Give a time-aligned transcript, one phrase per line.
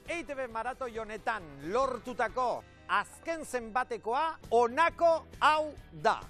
[0.06, 5.72] EITB Marato honetan lortutako azken zenbatekoa onako hau
[6.02, 6.20] da.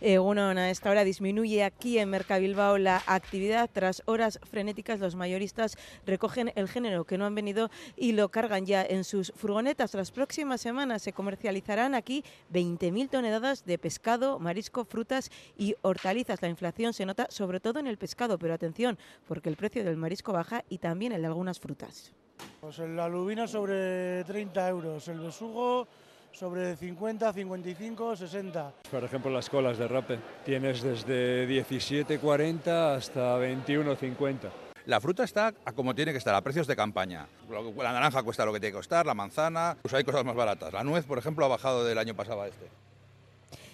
[0.02, 3.70] Eh, bueno, a esta hora disminuye aquí en Mercabilbao la actividad.
[3.72, 8.66] Tras horas frenéticas, los mayoristas recogen el género que no han venido y lo cargan
[8.66, 9.94] ya en sus furgonetas.
[9.94, 16.42] Las próximas semanas se comercializarán aquí 20.000 toneladas de pescado, marisco, frutas y hortalizas.
[16.42, 19.98] La inflación se nota sobre todo en el pescado, pero atención, porque el precio del
[19.98, 22.14] marisco baja y también el de algunas frutas.
[22.62, 25.88] Pues el alubino sobre 30 euros, el besugo
[26.38, 28.74] sobre 50, 55, 60.
[28.92, 30.20] Por ejemplo, las colas de rape.
[30.46, 34.50] Tienes desde 17,40 hasta 21,50.
[34.86, 37.28] La fruta está a como tiene que estar, a precios de campaña.
[37.50, 40.72] La naranja cuesta lo que tiene que costar, la manzana, pues hay cosas más baratas.
[40.72, 42.68] La nuez, por ejemplo, ha bajado del año pasado a este.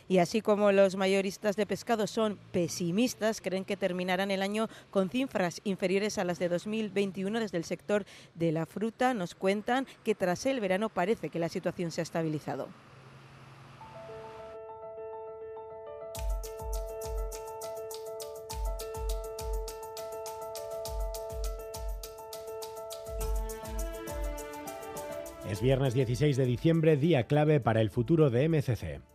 [0.08, 5.09] Y así como los mayoristas de pescado son pesimistas, creen que terminarán el año con
[5.09, 8.06] cifras inferiores a las de 2021 desde el sector
[8.36, 9.13] de la fruta.
[9.13, 12.68] Nos cuentan que tras el verano parece que la situación se ha estabilizado.
[25.50, 29.12] Es viernes 16 de diciembre, día clave para el futuro de MCC.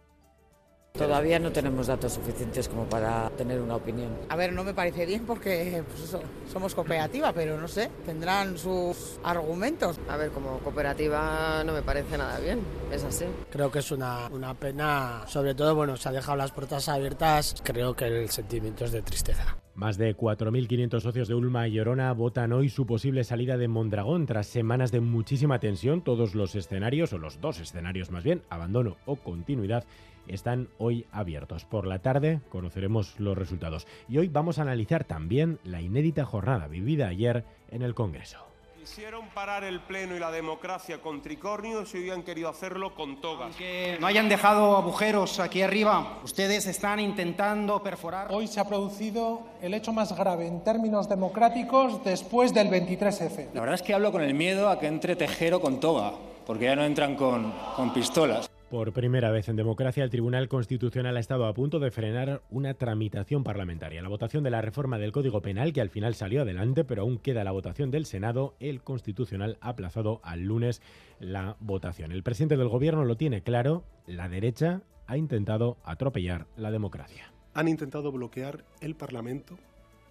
[0.93, 4.17] Todavía no tenemos datos suficientes como para tener una opinión.
[4.29, 6.17] A ver, no me parece bien porque pues
[6.53, 10.01] somos cooperativa, pero no sé, tendrán sus argumentos.
[10.09, 12.61] A ver, como cooperativa no me parece nada bien,
[12.93, 13.27] es así.
[13.51, 17.55] Creo que es una, una pena, sobre todo, bueno, se han dejado las puertas abiertas,
[17.63, 19.57] creo que el sentimiento es de tristeza.
[19.79, 24.27] Más de 4.500 socios de Ulma y Llorona votan hoy su posible salida de Mondragón
[24.27, 26.03] tras semanas de muchísima tensión.
[26.03, 29.85] Todos los escenarios, o los dos escenarios más bien, abandono o continuidad,
[30.29, 31.65] están hoy abiertos.
[31.65, 33.87] Por la tarde conoceremos los resultados.
[34.09, 38.49] Y hoy vamos a analizar también la inédita jornada vivida ayer en el Congreso.
[38.79, 43.21] Quisieron parar el Pleno y la democracia con tricornios y hoy han querido hacerlo con
[43.21, 43.55] togas.
[43.57, 48.29] Que no hayan dejado agujeros aquí arriba, ustedes están intentando perforar.
[48.31, 53.53] Hoy se ha producido el hecho más grave en términos democráticos después del 23F.
[53.53, 56.15] La verdad es que hablo con el miedo a que entre Tejero con toga,
[56.47, 58.49] porque ya no entran con, con pistolas.
[58.71, 62.75] Por primera vez en democracia, el Tribunal Constitucional ha estado a punto de frenar una
[62.75, 64.03] tramitación parlamentaria.
[64.03, 67.17] La votación de la reforma del Código Penal, que al final salió adelante, pero aún
[67.17, 70.83] queda la votación del Senado, el Constitucional ha aplazado al lunes
[71.19, 72.13] la votación.
[72.13, 77.33] El presidente del Gobierno lo tiene claro, la derecha ha intentado atropellar la democracia.
[77.55, 79.57] Han intentado bloquear el Parlamento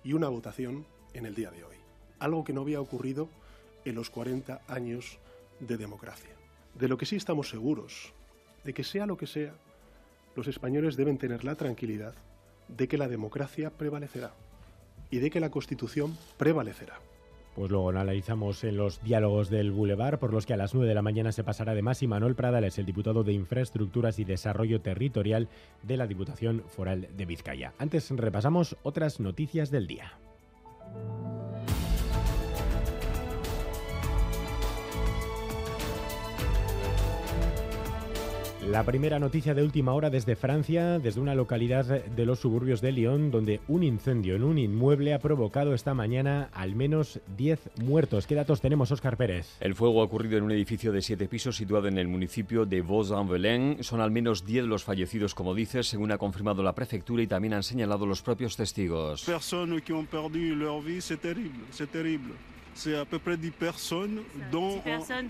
[0.03, 1.75] y una votación en el día de hoy,
[2.17, 3.29] algo que no había ocurrido
[3.85, 5.19] en los 40 años
[5.59, 6.31] de democracia.
[6.73, 8.16] De lo que sí estamos seguros
[8.67, 9.53] de que sea lo que sea,
[10.35, 12.13] los españoles deben tener la tranquilidad
[12.67, 14.33] de que la democracia prevalecerá
[15.09, 16.99] y de que la Constitución prevalecerá.
[17.55, 20.95] Pues luego analizamos en los diálogos del Boulevard, por los que a las 9 de
[20.95, 24.81] la mañana se pasará de más y Manuel Pradales, el diputado de Infraestructuras y Desarrollo
[24.81, 25.47] Territorial
[25.83, 27.71] de la Diputación Foral de Vizcaya.
[27.79, 30.11] Antes repasamos otras noticias del día.
[38.71, 42.91] La primera noticia de última hora desde Francia, desde una localidad de los suburbios de
[42.91, 48.27] Lyon, donde un incendio en un inmueble ha provocado esta mañana al menos 10 muertos.
[48.27, 49.55] ¿Qué datos tenemos, Óscar Pérez?
[49.61, 52.81] El fuego ha ocurrido en un edificio de siete pisos situado en el municipio de
[52.81, 53.83] Vaux-en-Velin.
[53.85, 57.53] Son al menos 10 los fallecidos, como dices, según ha confirmado la prefectura y también
[57.53, 59.23] han señalado los propios testigos.
[59.23, 62.33] Personas que han perdido leur vie, c'est terrible, c'est terrible.
[62.77, 64.21] C'est à peu près 10 personnes,
[64.51, 64.79] dont,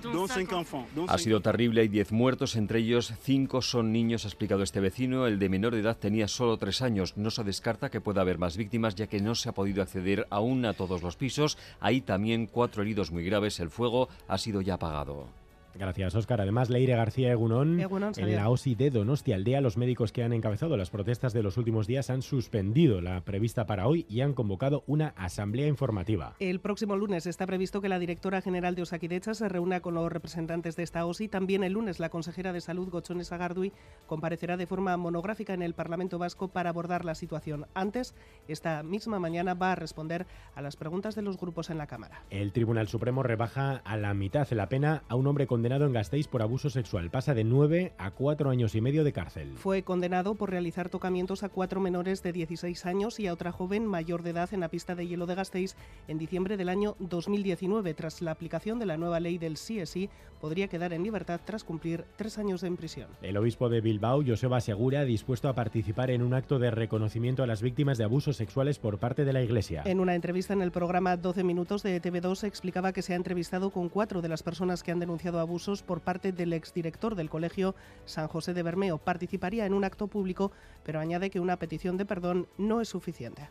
[0.03, 0.85] dont 5 enfants.
[0.93, 4.81] dont Ha sido terrible, hay 10 muertos, entre ellos 5 son niños, ha explicado este
[4.81, 5.25] vecino.
[5.27, 7.15] El de menor de edad tenía solo 3 años.
[7.15, 10.27] No se descarta que pueda haber más víctimas, ya que no se ha podido acceder
[10.29, 11.57] aún a todos los pisos.
[11.79, 13.61] Hay también 4 heridos muy graves.
[13.61, 15.29] El fuego ha sido ya apagado.
[15.77, 16.41] Gracias, Óscar.
[16.41, 20.33] Además, Leire García Egunón, Egunon, en la OSI de Donostia Aldea, los médicos que han
[20.33, 24.33] encabezado las protestas de los últimos días han suspendido la prevista para hoy y han
[24.33, 26.35] convocado una asamblea informativa.
[26.39, 30.11] El próximo lunes está previsto que la directora general de Osakidecha se reúna con los
[30.11, 31.27] representantes de esta OSI.
[31.27, 33.71] También el lunes la consejera de Salud, Gochones Agardui,
[34.07, 37.67] comparecerá de forma monográfica en el Parlamento Vasco para abordar la situación.
[37.75, 38.15] Antes,
[38.47, 40.25] esta misma mañana va a responder
[40.55, 42.23] a las preguntas de los grupos en la Cámara.
[42.31, 46.27] El Tribunal Supremo rebaja a la mitad la pena a un hombre condenado en Gasteiz
[46.27, 47.09] por abuso sexual.
[47.11, 49.51] Pasa de 9 a 4 años y medio de cárcel.
[49.57, 53.85] Fue condenado por realizar tocamientos a cuatro menores de 16 años y a otra joven
[53.85, 55.75] mayor de edad en la pista de hielo de Gasteiz
[56.07, 57.93] en diciembre del año 2019.
[57.95, 60.09] Tras la aplicación de la nueva ley del CSI,
[60.39, 63.09] podría quedar en libertad tras cumplir tres años en prisión.
[63.21, 67.47] El obispo de Bilbao, Joseba Segura, dispuesto a participar en un acto de reconocimiento a
[67.47, 69.81] las víctimas de abusos sexuales por parte de la Iglesia.
[69.85, 73.71] En una entrevista en el programa 12 Minutos de TV2 explicaba que se ha entrevistado
[73.71, 77.73] con cuatro de las personas que han denunciado abusos por parte del exdirector del colegio
[78.05, 78.99] San José de Bermeo.
[78.99, 80.51] Participaría en un acto público,
[80.83, 83.49] pero añade que una petición de perdón no es suficiente.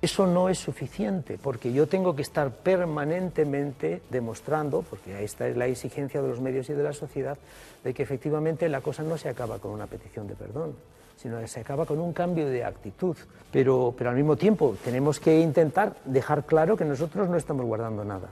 [0.00, 5.66] Eso no es suficiente, porque yo tengo que estar permanentemente demostrando, porque esta es la
[5.66, 7.36] exigencia de los medios y de la sociedad,
[7.84, 10.74] de que efectivamente la cosa no se acaba con una petición de perdón,
[11.16, 13.16] sino que se acaba con un cambio de actitud.
[13.50, 18.04] Pero, pero al mismo tiempo tenemos que intentar dejar claro que nosotros no estamos guardando
[18.04, 18.28] nada.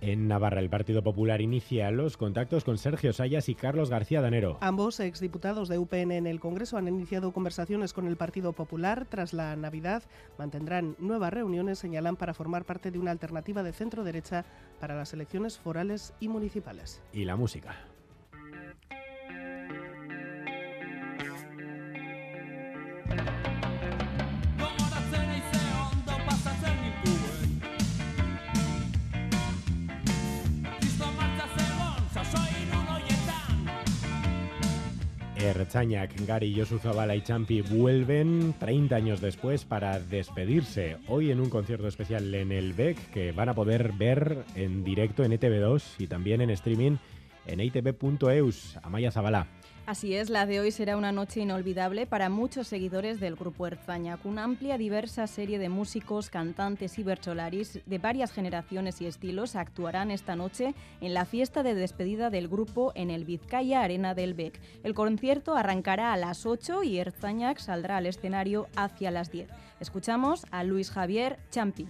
[0.00, 4.58] En Navarra, el Partido Popular inicia los contactos con Sergio Sayas y Carlos García Danero.
[4.60, 9.06] Ambos exdiputados de UPN en el Congreso han iniciado conversaciones con el Partido Popular.
[9.08, 10.04] Tras la Navidad
[10.38, 14.44] mantendrán nuevas reuniones, señalan, para formar parte de una alternativa de centro-derecha
[14.80, 17.02] para las elecciones forales y municipales.
[17.12, 17.76] Y la música.
[35.68, 40.96] Ertzainak, Gary, Josu Zabala y Champi vuelven 30 años después para despedirse.
[41.08, 45.24] Hoy en un concierto especial en el BEC que van a poder ver en directo
[45.24, 46.96] en ETV2 y también en streaming
[47.46, 48.78] en itv.eus.
[48.82, 49.57] Amaya Zabala.
[49.88, 54.26] Así es, la de hoy será una noche inolvidable para muchos seguidores del grupo Erzañac.
[54.26, 60.10] Una amplia, diversa serie de músicos, cantantes y bercholaris de varias generaciones y estilos actuarán
[60.10, 64.60] esta noche en la fiesta de despedida del grupo en el Vizcaya Arena del Bec.
[64.84, 69.48] El concierto arrancará a las 8 y Erzañac saldrá al escenario hacia las 10.
[69.80, 71.88] Escuchamos a Luis Javier Champi.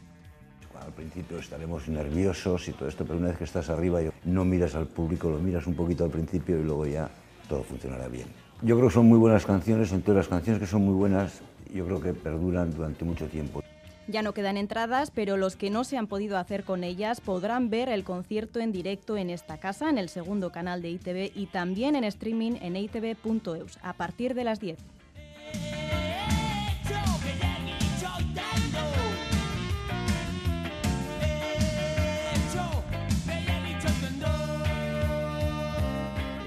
[0.81, 4.77] Al principio estaremos nerviosos y todo esto, pero una vez que estás arriba no miras
[4.77, 7.11] al público, lo miras un poquito al principio y luego ya
[7.49, 8.29] todo funcionará bien.
[8.63, 11.43] Yo creo que son muy buenas canciones, entonces las canciones que son muy buenas
[11.73, 13.63] yo creo que perduran durante mucho tiempo.
[14.07, 17.69] Ya no quedan entradas, pero los que no se han podido hacer con ellas podrán
[17.69, 21.47] ver el concierto en directo en esta casa, en el segundo canal de ITV y
[21.47, 24.79] también en streaming en itv.eus a partir de las 10.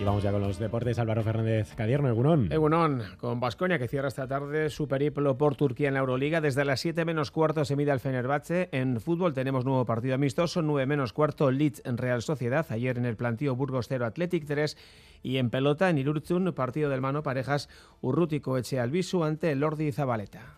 [0.01, 0.98] Y vamos ya con los deportes.
[0.98, 2.51] Álvaro Fernández Cadierno, Egunón.
[2.51, 6.41] Egunon, con Basconia que cierra esta tarde su periplo por Turquía en la Euroliga.
[6.41, 8.70] Desde las 7 menos cuarto se mide al Fenerbahce.
[8.72, 12.65] En fútbol tenemos nuevo partido amistoso, 9 menos cuarto Leeds en Real Sociedad.
[12.72, 14.75] Ayer en el plantío Burgos 0 Athletic 3.
[15.22, 17.70] Y en pelota en Irurzun, partido del mano parejas
[18.01, 20.55] Urrutico Eche Albisu ante Lordi Zabaleta.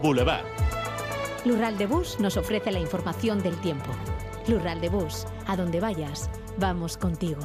[0.00, 0.44] Boulevard.
[1.44, 3.90] Lural de Bus nos ofrece la información del tiempo.
[4.46, 7.40] Lural de Bus, a donde vayas, vamos contigo.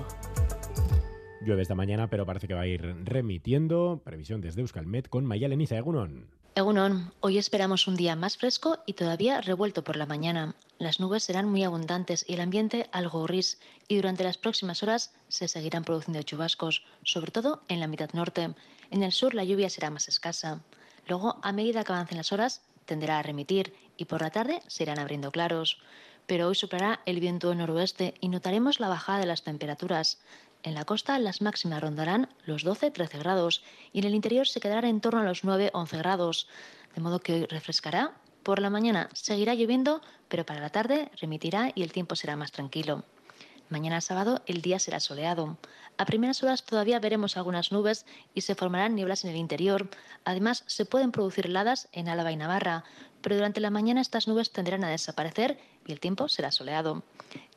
[1.42, 4.02] Llueve esta mañana, pero parece que va a ir remitiendo.
[4.04, 6.28] Previsión desde Euskalmet con Mayaleniza Egunon.
[6.56, 10.56] Egunon, hoy esperamos un día más fresco y todavía revuelto por la mañana.
[10.78, 15.14] Las nubes serán muy abundantes y el ambiente algo gris, y durante las próximas horas
[15.30, 18.54] se seguirán produciendo chubascos, sobre todo en la mitad norte.
[18.92, 20.62] En el sur la lluvia será más escasa.
[21.08, 24.84] Luego, a medida que avancen las horas, tenderá a remitir y por la tarde se
[24.84, 25.80] irán abriendo claros.
[26.30, 30.20] Pero hoy soplará el viento noroeste y notaremos la bajada de las temperaturas.
[30.62, 34.86] En la costa las máximas rondarán los 12-13 grados y en el interior se quedarán
[34.86, 36.48] en torno a los 9-11 grados,
[36.94, 38.14] de modo que hoy refrescará.
[38.44, 42.52] Por la mañana seguirá lloviendo, pero para la tarde remitirá y el tiempo será más
[42.52, 43.04] tranquilo.
[43.70, 45.58] Mañana sábado el día será soleado.
[45.98, 49.90] A primeras horas todavía veremos algunas nubes y se formarán nieblas en el interior.
[50.26, 52.84] Además, se pueden producir heladas en Álava y Navarra,
[53.22, 57.04] pero durante la mañana estas nubes tendrán a desaparecer y el tiempo será soleado.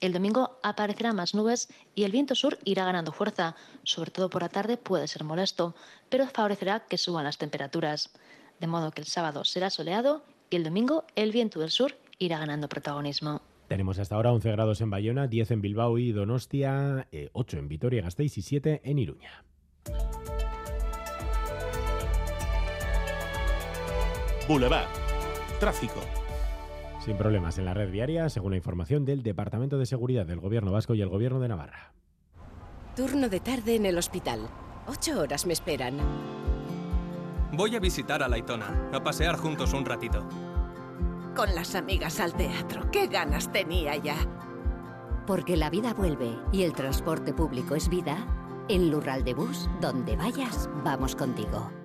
[0.01, 3.57] El domingo aparecerán más nubes y el viento sur irá ganando fuerza.
[3.85, 5.75] Sobre todo por la tarde puede ser molesto,
[6.11, 8.11] pero favorecerá que suban las temperaturas.
[8.61, 12.39] De modo que el sábado será soleado y el domingo el viento del sur irá
[12.39, 13.41] ganando protagonismo.
[13.69, 17.69] Tenemos hasta ahora 11 grados en Bayona, 10 en Bilbao y Donostia, 8 eh, en
[17.69, 19.45] Vitoria-Gasteiz y 7 en Iruña.
[24.49, 24.89] Boulevard.
[25.61, 26.01] Tráfico.
[27.05, 30.73] Sin problemas en la red viaria, según la información del Departamento de Seguridad del Gobierno
[30.73, 31.93] Vasco y el Gobierno de Navarra.
[32.97, 34.41] Turno de tarde en el hospital.
[34.87, 35.97] Ocho horas me esperan.
[37.53, 40.27] Voy a visitar a Laitona, a pasear juntos un ratito
[41.35, 42.91] con las amigas al teatro.
[42.91, 44.17] ¡Qué ganas tenía ya!
[45.27, 48.17] Porque la vida vuelve y el transporte público es vida,
[48.69, 51.82] en Lural de Bus, donde vayas, vamos contigo.